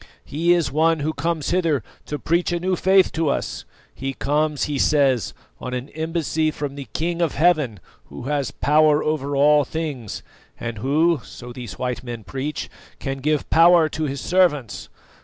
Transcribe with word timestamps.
He 0.25 0.51
is 0.53 0.71
one 0.71 1.01
who 1.01 1.13
comes 1.13 1.51
hither 1.51 1.83
to 2.07 2.17
preach 2.17 2.51
a 2.51 2.59
new 2.59 2.75
faith 2.75 3.11
to 3.11 3.29
us; 3.29 3.65
he 3.93 4.13
comes, 4.15 4.63
he 4.63 4.79
says, 4.79 5.35
on 5.59 5.75
an 5.75 5.89
embassy 5.89 6.49
from 6.49 6.73
the 6.73 6.87
King 6.91 7.21
of 7.21 7.35
Heaven, 7.35 7.79
who 8.05 8.23
has 8.23 8.49
power 8.49 9.03
over 9.03 9.35
all 9.35 9.63
things, 9.63 10.23
and 10.59 10.79
who, 10.79 11.21
so 11.23 11.53
these 11.53 11.77
white 11.77 12.03
men 12.03 12.23
preach, 12.23 12.67
can 12.97 13.19
give 13.19 13.47
power 13.51 13.87
to 13.89 14.05
His 14.05 14.21
servants. 14.21 14.89